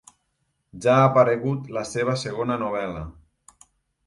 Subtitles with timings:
[0.85, 3.05] Ja ha aparegut la seva segona novel·la.